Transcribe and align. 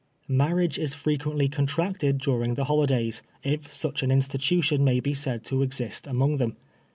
Marriage 0.27 0.79
is 0.79 0.95
frequently 0.95 1.47
contracted 1.47 2.17
during 2.17 2.55
the 2.55 2.63
holi 2.63 2.87
days, 2.87 3.21
if 3.43 3.71
such 3.71 4.01
an 4.01 4.09
institution 4.09 4.83
may 4.83 4.99
be 4.99 5.13
said 5.13 5.43
to 5.43 5.61
exist 5.61 6.07
among 6.07 6.37
them. 6.37 6.57